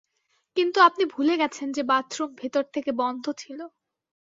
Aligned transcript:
কিন্তু 0.57 0.77
আপনি 0.81 1.03
ভুলে 1.13 1.35
গেছেন 1.41 1.67
যে 1.71 1.81
বাথরুম 1.83 2.29
ভেতর 2.37 2.63
থেকে 2.73 2.91
বন্ধ 3.01 3.25
ছিল। 3.37 3.59